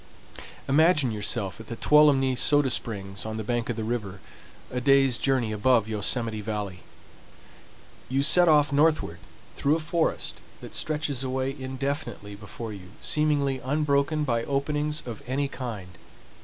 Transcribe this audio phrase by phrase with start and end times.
[0.67, 4.19] Imagine yourself at the Tuolumne Soda Springs on the bank of the river,
[4.71, 6.79] a day's journey above Yosemite Valley.
[8.09, 9.19] You set off northward
[9.53, 15.47] through a forest that stretches away indefinitely before you, seemingly unbroken by openings of any
[15.47, 15.95] kind.